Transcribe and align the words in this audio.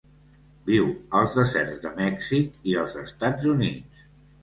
Viu 0.69 0.87
als 1.19 1.35
deserts 1.41 1.83
de 1.85 1.93
Mèxic 2.01 2.59
i 2.73 2.77
els 2.87 2.99
Estats 3.07 3.51
Units. 3.57 4.05